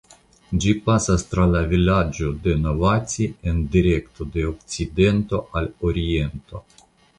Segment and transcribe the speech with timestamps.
[0.63, 6.67] Ĝi pasas tra la vilaĝo de Novaci en direkto de okcidento al oriento.